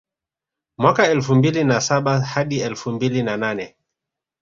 [0.77, 3.75] Mwaka elfu mbili na saba hadi elfu mbili na nane